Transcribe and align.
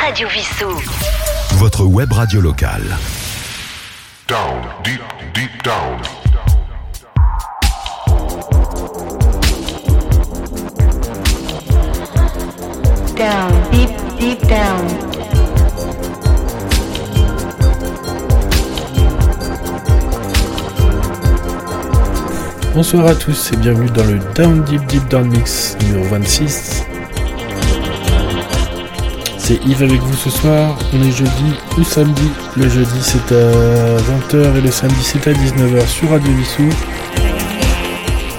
Radio 0.00 0.28
Vissou. 0.28 0.70
Votre 1.56 1.84
web 1.84 2.10
radio 2.10 2.40
locale. 2.40 2.96
Down, 4.26 4.62
deep, 4.82 5.02
deep 5.34 5.50
down. 5.62 6.00
Down, 13.14 13.52
deep, 13.70 13.90
deep 14.18 14.40
down. 14.48 14.86
Bonsoir 22.74 23.06
à 23.06 23.14
tous 23.14 23.52
et 23.52 23.56
bienvenue 23.56 23.90
dans 23.90 24.04
le 24.04 24.18
Down 24.34 24.64
Deep 24.64 24.86
Deep 24.86 25.08
Down 25.08 25.28
Mix 25.28 25.76
numéro 25.82 26.04
26. 26.04 26.89
Yves 29.66 29.82
avec 29.82 30.00
vous 30.00 30.16
ce 30.16 30.30
soir. 30.30 30.76
On 30.92 31.02
est 31.02 31.10
jeudi 31.10 31.54
ou 31.78 31.82
samedi. 31.82 32.30
Le 32.56 32.68
jeudi 32.68 33.00
c'est 33.00 33.34
à 33.34 33.96
20h 33.96 34.56
et 34.56 34.60
le 34.60 34.70
samedi 34.70 35.02
c'est 35.02 35.26
à 35.28 35.32
19h 35.32 35.86
sur 35.86 36.10
Radio 36.10 36.32
Vissou. 36.32 36.68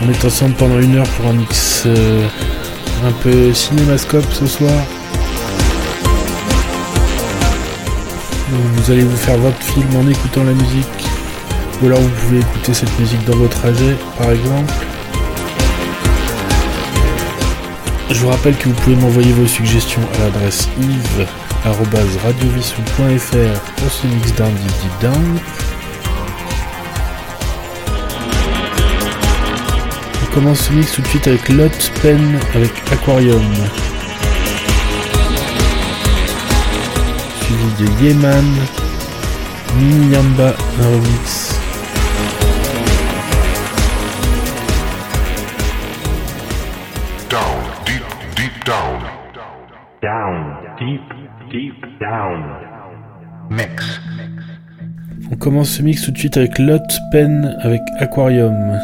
On 0.01 0.09
est 0.09 0.25
ensemble 0.25 0.55
pendant 0.55 0.79
une 0.79 0.95
heure 0.95 1.07
pour 1.09 1.27
un 1.27 1.33
mix 1.33 1.83
euh, 1.85 2.25
un 3.05 3.11
peu 3.23 3.53
cinémascope 3.53 4.31
ce 4.31 4.45
soir. 4.45 4.71
Vous 8.49 8.91
allez 8.91 9.03
vous 9.03 9.17
faire 9.17 9.37
votre 9.37 9.61
film 9.61 9.87
en 9.95 10.07
écoutant 10.07 10.43
la 10.43 10.53
musique. 10.53 10.85
Ou 11.81 11.87
alors 11.87 11.99
vous 11.99 12.09
pouvez 12.09 12.39
écouter 12.39 12.73
cette 12.73 12.99
musique 12.99 13.23
dans 13.25 13.35
votre 13.35 13.59
trajet, 13.59 13.95
par 14.17 14.31
exemple. 14.31 14.73
Je 18.13 18.19
vous 18.19 18.29
rappelle 18.29 18.55
que 18.57 18.67
vous 18.67 18.75
pouvez 18.75 18.97
m'envoyer 18.97 19.31
vos 19.31 19.47
suggestions 19.47 20.01
à 20.15 20.17
l'adresse 20.19 20.67
yves.radiovissou.fr 20.81 23.59
pour 23.77 23.91
ce 23.91 24.07
mix 24.07 24.33
down 24.35 24.53
deep. 24.53 25.07
On 30.21 30.25
commence 30.33 30.59
ce 30.59 30.73
mix 30.73 30.91
tout 30.91 31.01
de 31.01 31.07
suite 31.07 31.27
avec 31.27 31.47
Lot 31.49 31.91
Pen 32.01 32.39
avec 32.53 32.71
Aquarium. 32.91 33.41
Suivi 37.45 37.71
de 37.79 37.85
Yeman, 38.03 38.45
Mini 39.77 40.11
Yamba, 40.13 40.53
un. 40.81 41.60
On 55.31 55.35
commence 55.35 55.69
ce 55.69 55.83
mix 55.83 56.01
tout 56.03 56.11
de 56.11 56.17
suite 56.17 56.35
avec 56.37 56.57
Lot 56.57 56.81
Pen 57.11 57.55
avec 57.61 57.81
Aquarium. 57.99 58.79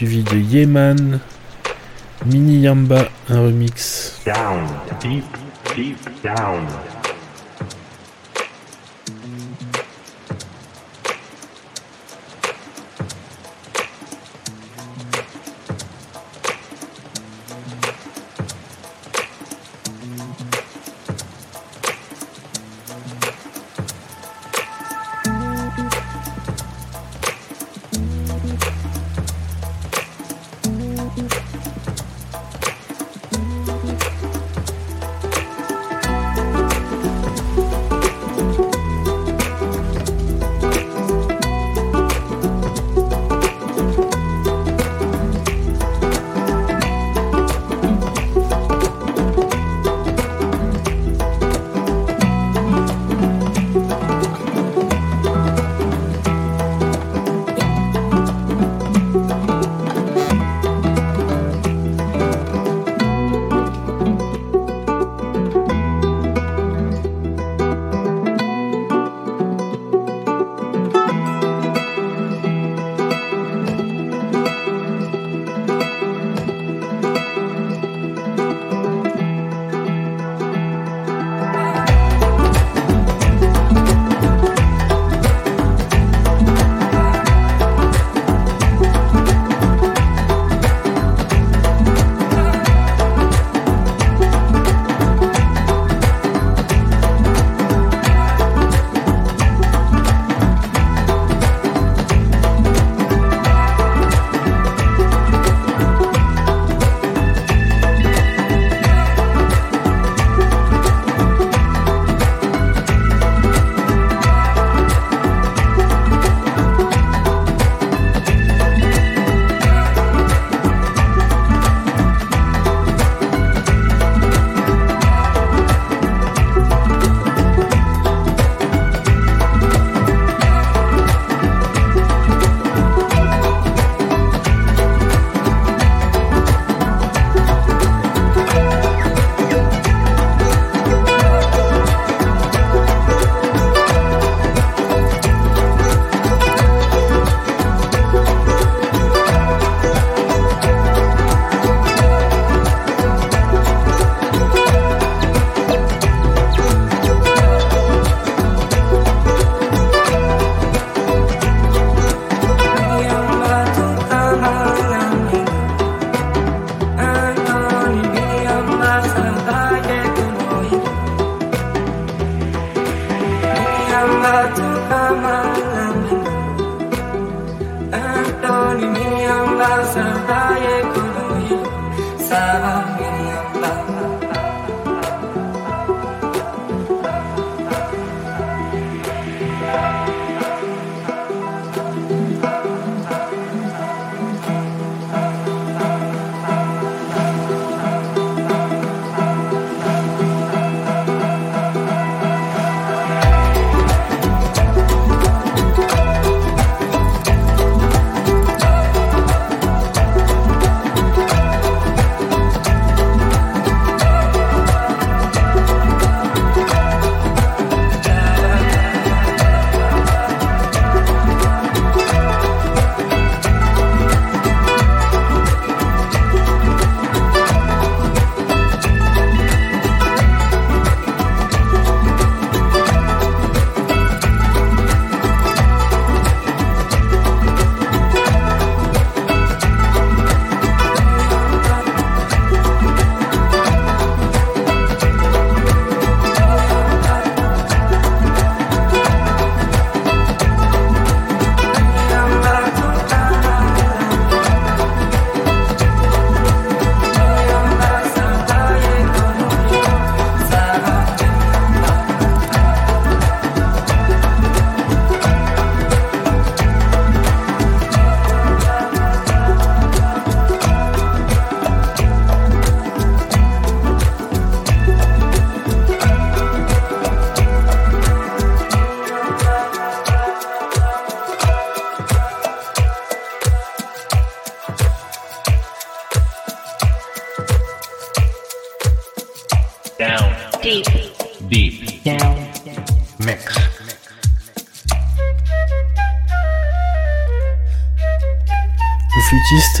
Suivi 0.00 0.22
de 0.22 0.36
Yeman, 0.36 1.20
Mini 2.24 2.62
Yamba, 2.62 3.06
un 3.28 3.42
remix. 3.44 4.18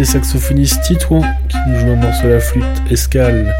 et 0.00 0.04
saxophoniste 0.04 0.82
Titouan 0.82 1.22
qui 1.48 1.56
nous 1.66 1.78
joue 1.78 1.90
un 1.90 1.96
morceau 1.96 2.26
à 2.26 2.30
la 2.30 2.40
flûte 2.40 2.64
Escale. 2.90 3.54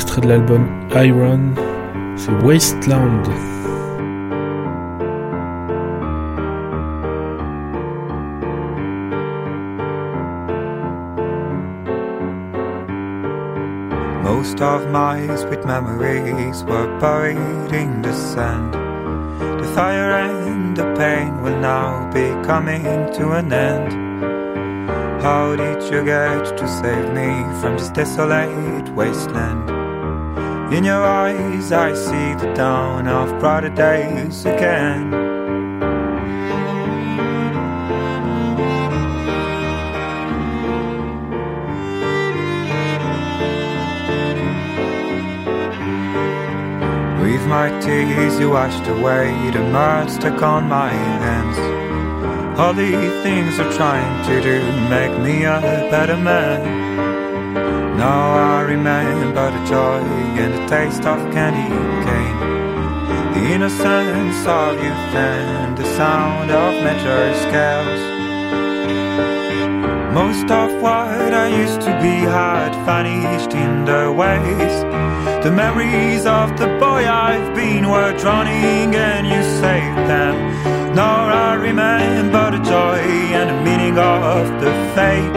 Extrait 0.00 0.22
de 0.22 0.28
l'album 0.28 0.66
Iron, 0.94 1.52
c'est 2.16 2.32
Wasteland. 2.42 3.28
Most 14.24 14.62
of 14.62 14.88
my 14.90 15.36
sweet 15.36 15.66
memories 15.66 16.64
were 16.64 16.88
buried 16.98 17.70
in 17.70 18.00
the 18.00 18.14
sand. 18.14 18.72
The 18.72 19.68
fire 19.74 20.12
and 20.12 20.74
the 20.74 20.94
pain 20.96 21.42
will 21.42 21.60
now 21.60 22.10
be 22.14 22.30
coming 22.46 22.84
to 23.18 23.32
an 23.32 23.52
end. 23.52 23.92
How 25.20 25.54
did 25.56 25.82
you 25.92 26.02
get 26.02 26.56
to 26.56 26.66
save 26.66 27.12
me 27.12 27.44
from 27.60 27.76
this 27.76 27.90
desolate 27.90 28.88
wasteland? 28.94 29.89
In 30.70 30.84
your 30.84 31.02
eyes, 31.04 31.72
I 31.72 31.92
see 31.94 32.34
the 32.34 32.54
dawn 32.54 33.08
of 33.08 33.40
brighter 33.40 33.70
days 33.70 34.44
again. 34.44 35.10
With 47.20 47.44
my 47.48 47.68
tears 47.80 48.38
you 48.38 48.50
washed 48.50 48.86
away 48.86 49.50
the 49.50 49.62
mud 49.72 50.08
stuck 50.08 50.40
on 50.40 50.68
my 50.68 50.90
hands 50.90 51.58
All 52.60 52.74
the 52.74 52.92
things 53.24 53.58
you're 53.58 53.72
trying 53.72 54.24
to 54.26 54.40
do 54.40 54.62
make 54.88 55.18
me 55.18 55.44
a 55.44 55.60
better 55.90 56.16
man 56.16 56.79
Now 58.00 58.56
I 58.56 58.62
remember 58.62 59.50
the 59.50 59.62
joy 59.66 60.00
and 60.42 60.54
the 60.54 60.66
taste 60.74 61.04
of 61.04 61.18
candy 61.34 61.68
cane 62.06 62.38
The 63.34 63.44
innocence 63.54 64.40
of 64.46 64.72
youth 64.82 65.14
and 65.14 65.76
the 65.76 65.84
sound 65.98 66.50
of 66.50 66.82
measure 66.82 67.34
scales 67.44 68.00
most 70.14 70.50
of 70.50 70.82
what 70.82 71.32
I 71.32 71.48
used 71.48 71.82
to 71.82 71.92
be 72.02 72.16
had 72.38 72.72
vanished 72.84 73.52
in 73.54 73.84
the 73.84 74.10
waves. 74.10 74.76
The 75.44 75.52
memories 75.52 76.26
of 76.26 76.58
the 76.58 76.66
boy 76.80 77.02
I've 77.06 77.54
been 77.54 77.88
were 77.88 78.12
drowning 78.18 78.92
and 78.96 79.24
you 79.28 79.40
saved 79.62 80.04
them. 80.10 80.34
Now 80.96 81.28
I 81.28 81.54
remember 81.54 82.50
the 82.50 82.62
joy 82.64 82.98
and 83.38 83.50
the 83.50 83.60
meaning 83.62 83.96
of 83.98 84.48
the 84.60 84.72
fate. 84.96 85.32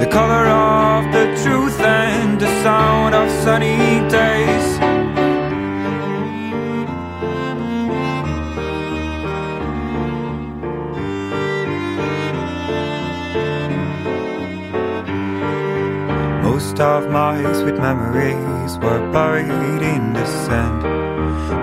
The 0.00 0.10
color 0.12 0.44
of 0.46 0.77
the 1.12 1.26
truth 1.42 1.80
and 1.80 2.40
the 2.40 2.46
sound 2.62 3.14
of 3.14 3.30
sunny 3.44 3.76
days. 4.08 4.68
Most 16.42 16.80
of 16.80 17.10
my 17.10 17.36
sweet 17.54 17.78
memories 17.78 18.78
were 18.78 19.02
buried 19.12 19.82
in 19.94 20.12
the 20.12 20.26
sand. 20.26 20.82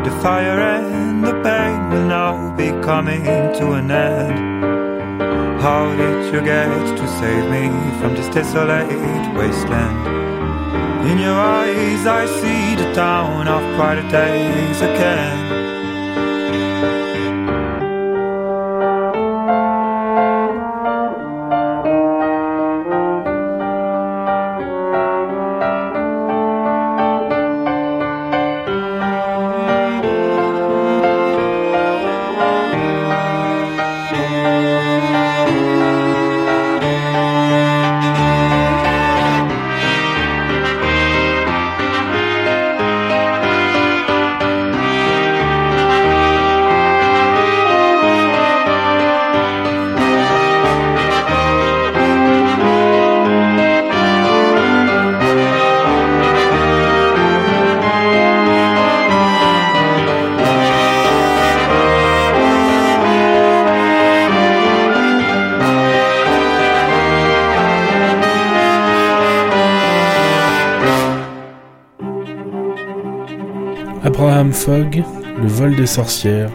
The 0.06 0.12
fire 0.22 0.60
and 0.60 1.24
the 1.24 1.34
pain 1.44 1.90
will 1.90 2.08
now 2.08 2.56
be 2.56 2.70
coming 2.82 3.24
to 3.60 3.74
an 3.74 3.92
end. 3.92 4.45
How 5.66 5.96
did 5.96 6.32
you 6.32 6.42
get 6.42 6.70
to 6.96 7.08
save 7.20 7.50
me 7.50 7.66
from 8.00 8.14
this 8.14 8.30
desolate 8.30 8.86
wasteland? 9.36 9.98
In 11.10 11.18
your 11.18 11.34
eyes, 11.34 12.06
I 12.06 12.28
see 12.28 12.76
the 12.76 12.94
town 12.94 13.48
of 13.48 13.76
brighter 13.76 14.08
days 14.12 14.82
again. 14.82 15.55
Le 74.48 75.48
vol 75.48 75.76
des 75.76 75.88
sorcières. 75.88 76.52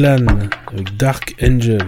Clan 0.00 0.26
avec 0.28 0.96
Dark 0.96 1.34
Angel. 1.42 1.86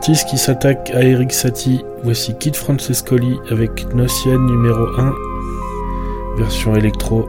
Encore 0.00 0.08
un 0.08 0.12
artiste 0.12 0.30
qui 0.30 0.38
s'attaque 0.38 0.90
à 0.94 1.02
Eric 1.02 1.30
Satie. 1.30 1.84
Voici 2.04 2.34
Kid 2.38 2.56
Francescoli 2.56 3.38
avec 3.50 3.86
Nocien 3.94 4.38
numéro 4.38 4.86
1, 4.98 5.14
version 6.38 6.74
électro 6.74 7.28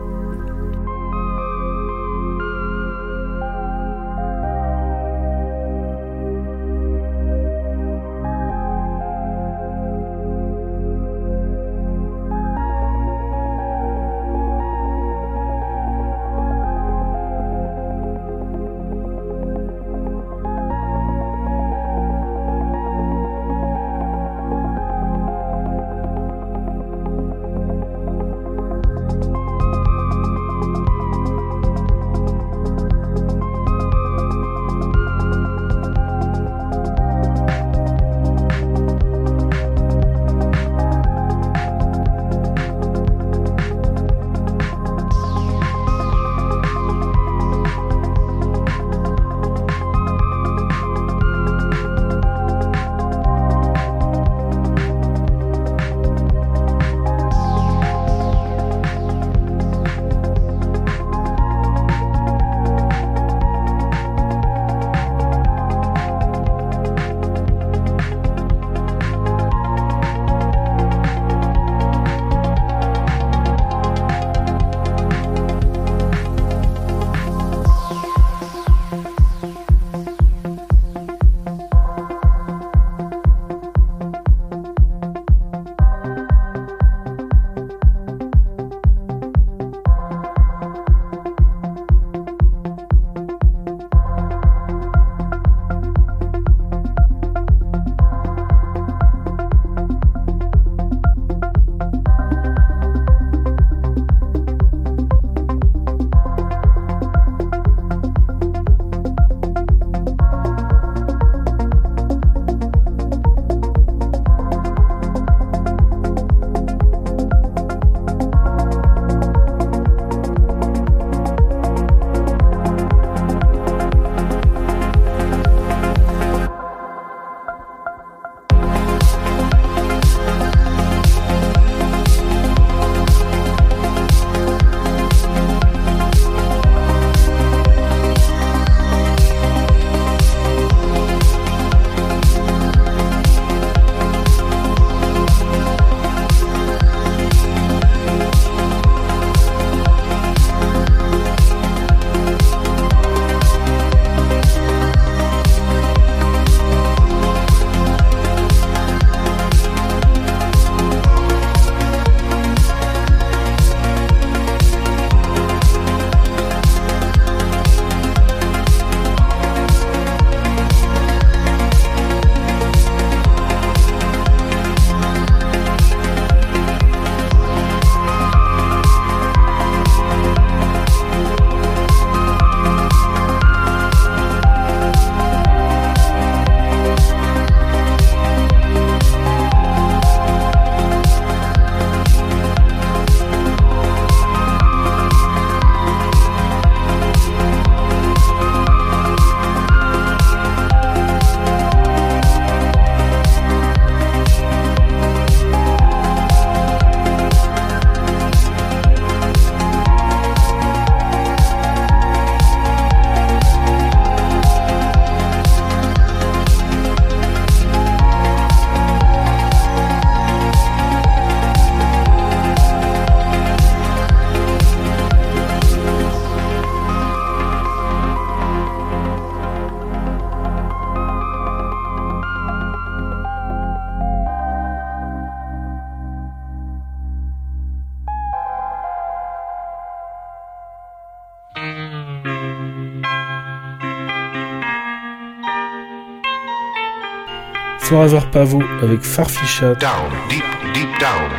Forever 247.91 248.21
Pavo 248.31 248.63
avec 248.81 249.01
Farfishat. 249.01 249.75
Down, 249.75 250.09
deep, 250.29 250.45
deep 250.73 250.87
down. 250.97 251.29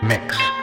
Mix. 0.00 0.55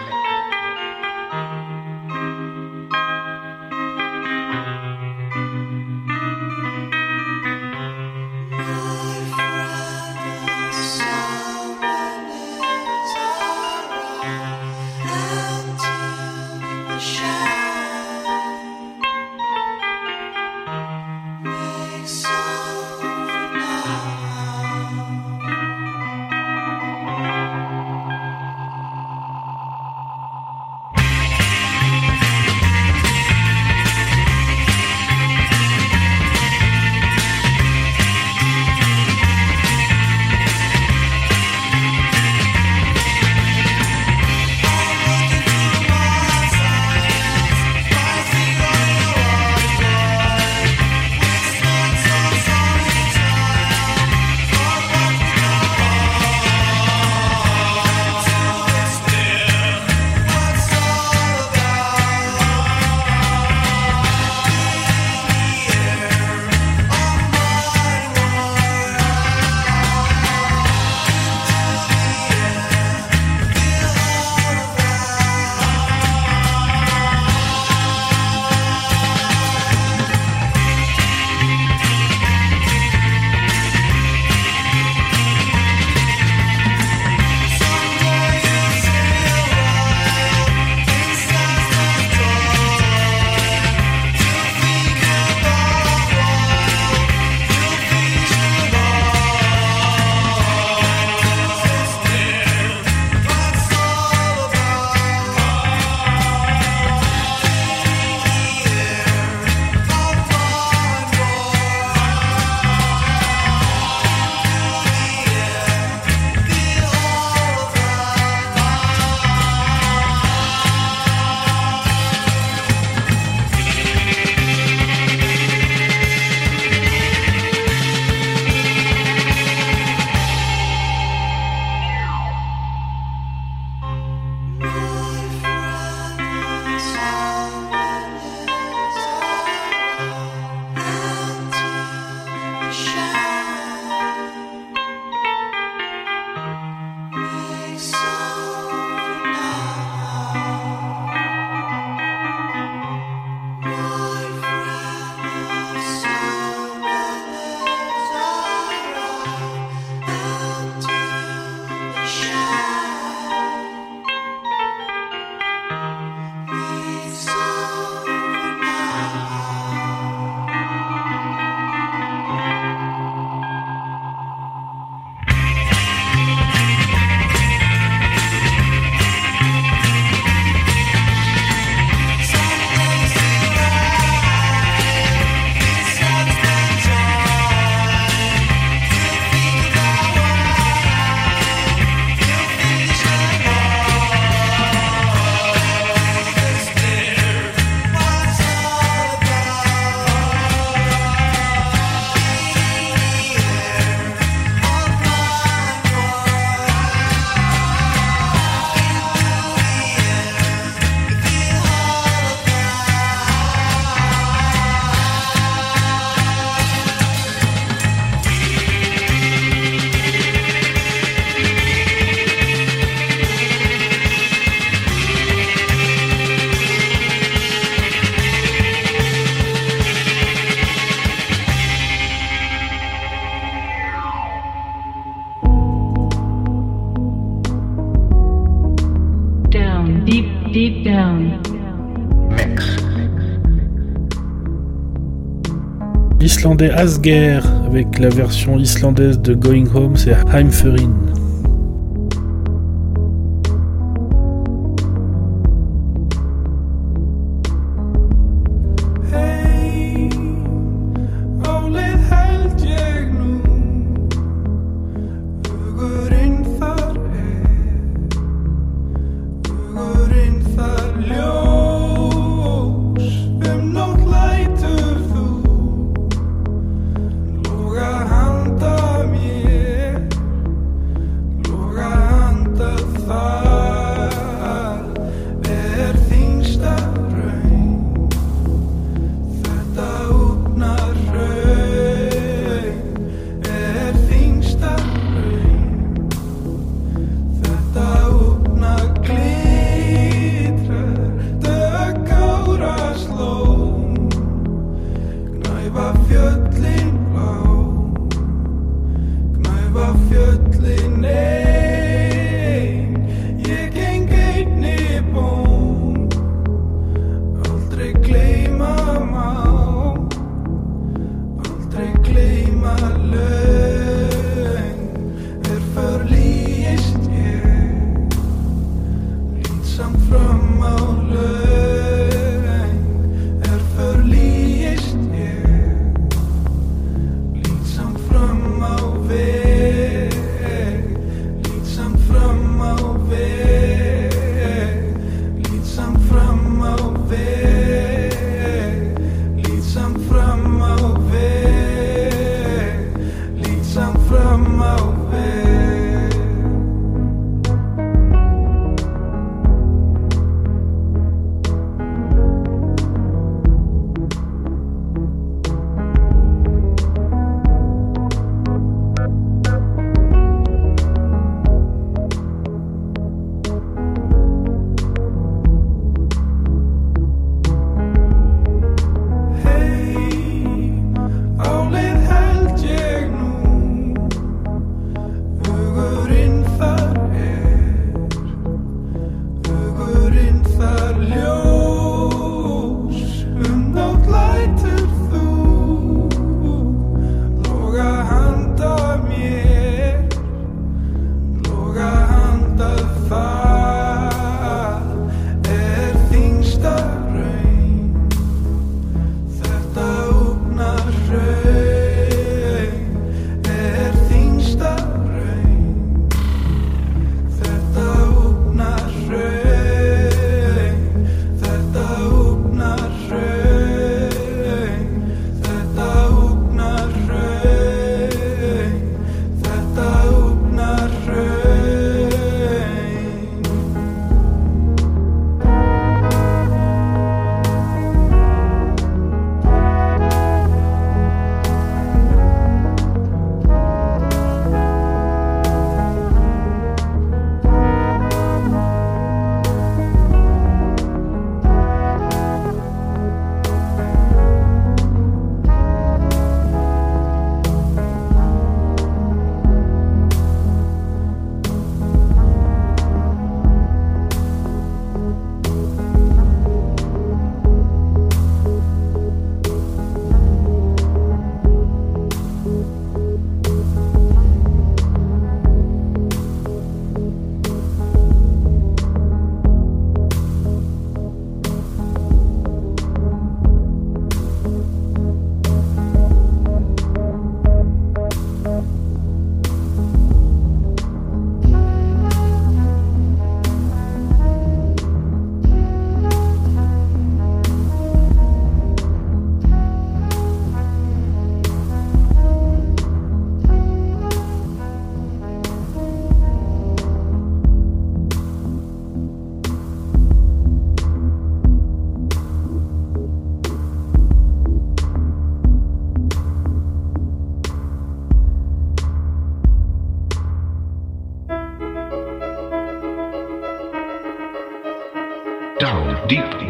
Islandais 246.54 246.72
Asger 246.72 247.40
avec 247.66 247.98
la 247.98 248.10
version 248.10 248.60
islandaise 248.60 249.20
de 249.20 249.34
Going 249.34 249.66
Home, 249.74 249.98
c'est 249.98 250.16
Heimferin. 250.32 250.94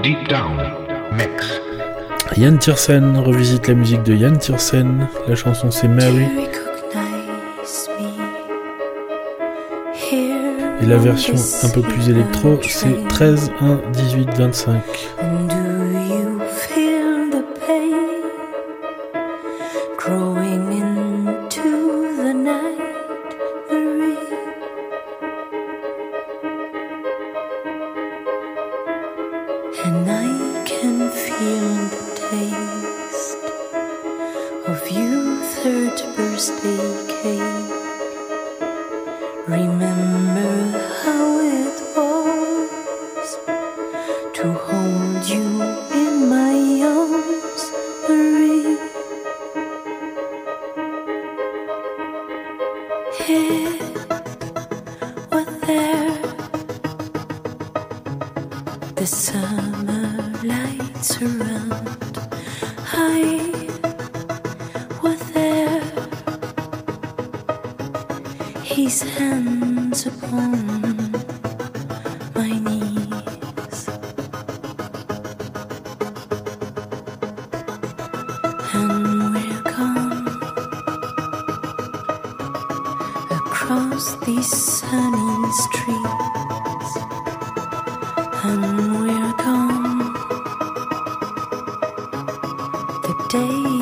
Deep 0.04 0.28
Down 0.28 0.58
Mix. 1.14 1.62
Yann 2.36 2.60
Tiersen 2.60 3.18
revisite 3.18 3.70
la 3.70 3.74
musique 3.74 4.04
de 4.04 4.14
Yann 4.14 4.38
Tiersen. 4.38 5.08
La 5.30 5.36
chanson 5.36 5.72
c'est 5.72 5.88
Mary. 5.88 6.28
Et 10.12 10.86
la 10.86 10.98
version 10.98 11.36
un 11.64 11.70
peu 11.70 11.82
plus 11.82 12.10
électro, 12.10 12.60
c'est 12.64 13.08
13 13.08 13.52
1 13.62 13.92
18 13.94 14.30
25. 14.38 14.82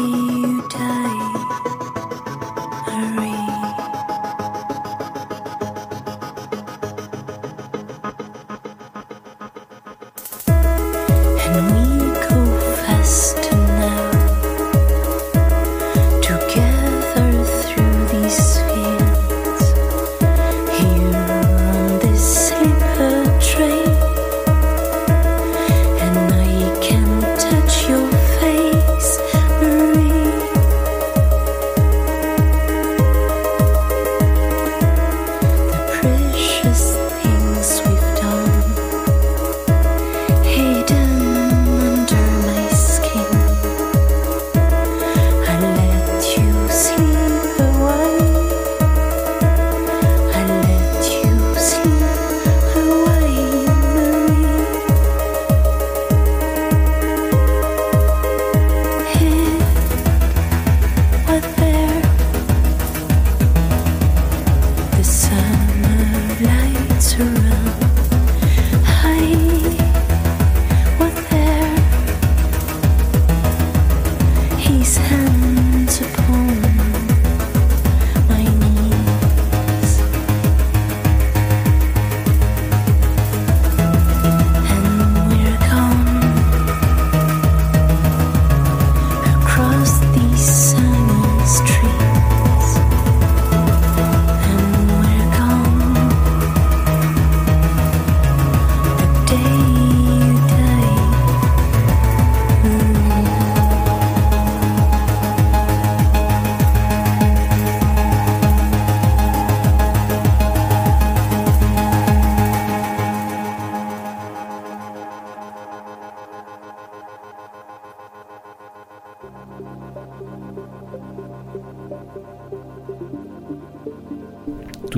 Brasil. 0.02 0.51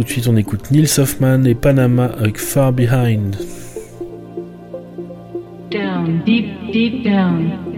Tout 0.04 0.08
de 0.08 0.12
suite, 0.12 0.28
on 0.28 0.36
écoute 0.36 0.70
Neil 0.70 0.86
Hoffman 0.98 1.46
et 1.46 1.56
Panama 1.56 2.08
avec 2.20 2.38
Far 2.38 2.74
Behind. 2.74 3.38
Down, 5.72 6.22
deep, 6.26 6.48
deep 6.74 7.06
down. 7.06 7.73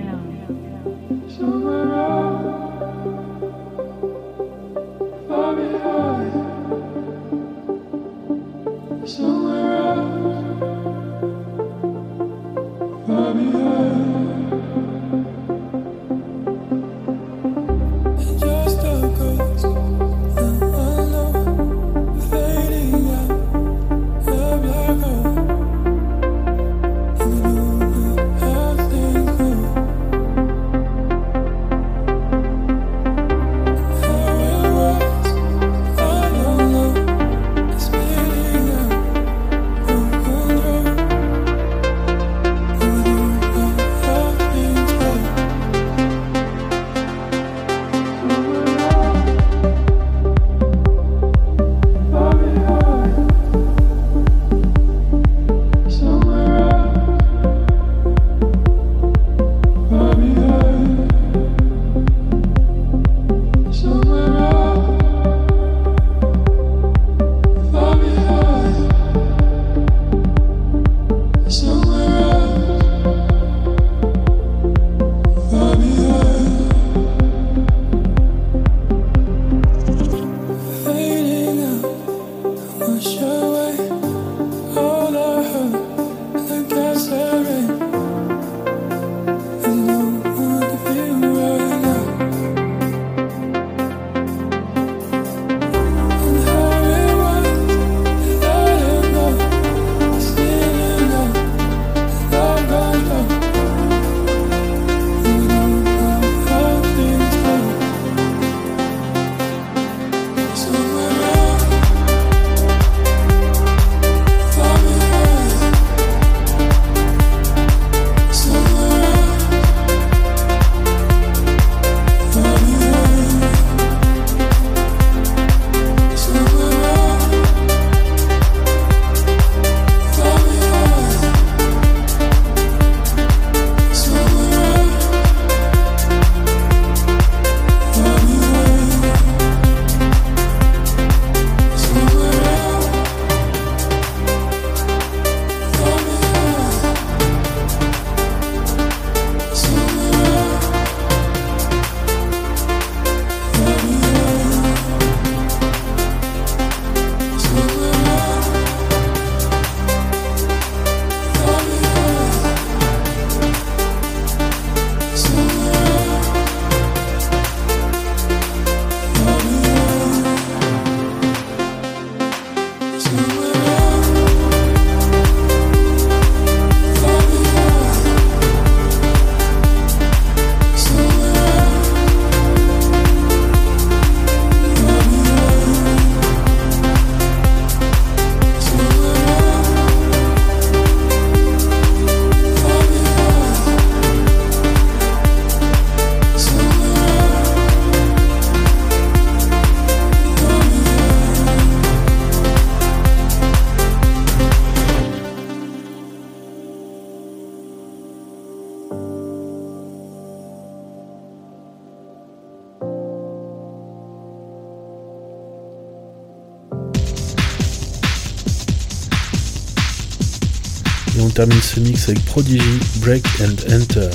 Termine 221.35 221.61
ce 221.61 221.81
mix 221.81 222.07
avec 222.07 222.23
Prodigy, 222.23 222.79
Break 223.01 223.25
and 223.41 223.57
Enter. 223.69 224.09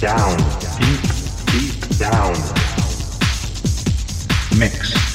Down. 0.00 0.36
Deep, 0.80 1.00
deep 1.52 1.98
down. 1.98 2.34
Mix. 4.56 5.09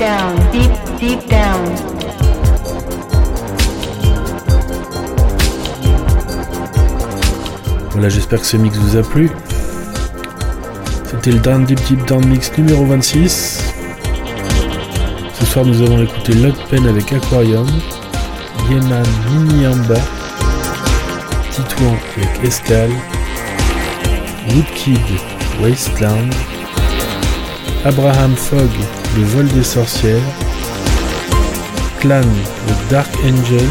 Down, 0.00 0.34
deep, 0.50 0.72
deep 0.98 1.28
down. 1.28 1.76
Voilà, 7.90 8.08
j'espère 8.08 8.40
que 8.40 8.46
ce 8.46 8.56
mix 8.56 8.78
vous 8.78 8.96
a 8.96 9.02
plu. 9.02 9.30
C'était 11.04 11.32
le 11.32 11.38
Down 11.40 11.66
Deep 11.66 11.78
Deep 11.86 12.06
Down 12.06 12.24
Mix 12.26 12.50
numéro 12.56 12.86
26. 12.86 13.74
Ce 15.38 15.44
soir, 15.44 15.66
nous 15.66 15.82
avons 15.82 16.02
écouté 16.02 16.32
Lot 16.32 16.56
Pen 16.70 16.86
avec 16.86 17.12
Aquarium, 17.12 17.68
Yeman 18.70 19.04
Miniamba, 19.30 19.96
Titouan 21.50 21.94
avec 22.16 22.42
Escal, 22.42 22.90
Woodkid 24.48 24.98
Wasteland, 25.60 26.30
Abraham 27.84 28.34
Fogg 28.34 28.70
Le 29.16 29.24
vol 29.24 29.46
des 29.48 29.64
sorcières, 29.64 30.22
Clan 31.98 32.20
le 32.20 32.90
Dark 32.90 33.08
Angel, 33.24 33.68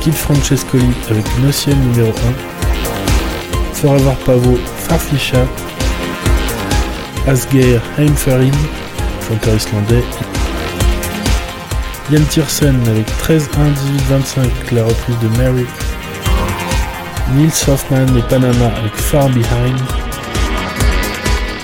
Kid 0.00 0.12
Francescoli 0.12 0.90
avec 1.10 1.24
No 1.40 1.50
Ciel 1.50 1.76
numéro 1.78 2.10
1, 2.10 3.74
Forever 3.74 4.14
Pavo 4.26 4.58
Farfisha, 4.88 5.46
Asgeir 7.26 7.80
Heimferin, 7.98 8.50
chanteur 9.26 9.54
islandais, 9.56 10.04
Yann 12.10 12.24
Tiersen 12.24 12.78
avec 12.86 13.06
13 13.18 13.48
1 13.56 13.64
18 13.70 14.02
25 14.08 14.72
la 14.72 14.84
reprise 14.84 15.18
de 15.22 15.28
Mary, 15.38 15.66
Nils 17.34 17.52
Hoffman 17.68 18.06
et 18.18 18.22
Panama 18.28 18.66
avec 18.76 18.94
Far 18.94 19.28
Behind, 19.30 19.80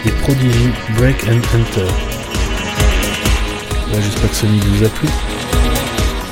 et 0.07 0.11
Prodigy 0.23 0.71
Break 0.97 1.23
and 1.29 1.43
Enter. 1.55 2.10
Ouais, 3.93 4.01
J'espère 4.03 4.31
que 4.31 4.37
ce 4.37 4.47
mix 4.47 4.65
vous 4.67 4.85
a 4.85 4.89
plu. 4.89 5.09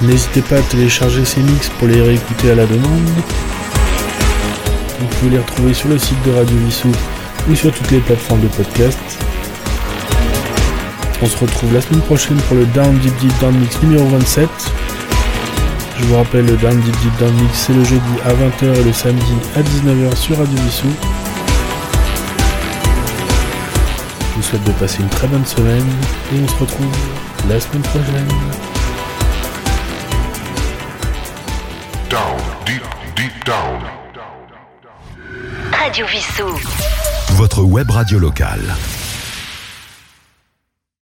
N'hésitez 0.03 0.43
pas 0.43 0.57
à 0.57 0.63
télécharger 0.63 1.25
ces 1.25 1.41
mix 1.41 1.69
pour 1.71 1.89
les 1.89 2.01
réécouter 2.01 2.53
à 2.53 2.55
la 2.55 2.67
demande. 2.67 3.09
Vous 5.01 5.07
pouvez 5.07 5.33
les 5.33 5.39
retrouver 5.39 5.75
sur 5.75 5.89
le 5.89 5.99
site 5.99 6.23
de 6.25 6.31
Radio 6.33 6.57
Vissou 6.57 6.93
ou 7.51 7.55
sur 7.57 7.73
toutes 7.73 7.91
les 7.91 7.99
plateformes 7.99 8.41
de 8.43 8.49
podcast. 8.49 8.99
On 11.21 11.27
se 11.27 11.37
retrouve 11.37 11.75
la 11.75 11.81
semaine 11.81 12.03
prochaine 12.03 12.37
pour 12.43 12.57
le 12.57 12.65
Down 12.67 12.97
Deep 12.99 13.17
Deep 13.19 13.33
Down 13.41 13.55
Mix 13.59 13.83
numéro 13.83 14.07
27. 14.07 14.49
Je 15.99 16.05
vous 16.05 16.17
rappelle, 16.17 16.47
le 16.47 16.57
Down 16.57 16.79
Deep 16.81 16.97
Deep 17.01 17.19
Down 17.19 17.35
Mix, 17.35 17.59
c'est 17.67 17.73
le 17.73 17.83
jeudi 17.83 18.03
à 18.25 18.33
20h 18.35 18.81
et 18.81 18.85
le 18.85 18.93
samedi 18.93 19.35
à 19.57 19.63
19h 19.63 20.15
sur 20.15 20.39
Radio 20.39 20.57
Vissou. 20.65 20.87
Je 24.31 24.37
vous 24.37 24.43
souhaite 24.43 24.63
de 24.63 24.73
passer 24.73 25.03
une 25.03 25.09
très 25.09 25.27
bonne 25.27 25.45
semaine 25.45 25.87
et 26.33 26.41
on 26.41 26.47
se 26.47 26.55
retrouve 26.55 26.87
la 27.49 27.59
semaine 27.61 27.83
prochaine. 27.83 28.29
Down, 32.11 32.37
deep, 32.67 32.83
deep 33.17 33.45
down. 33.45 33.83
Radio 35.73 36.07
Vissou. 36.07 36.59
Votre 37.37 37.63
web 37.63 37.91
radio 37.91 38.19
locale. 38.19 38.98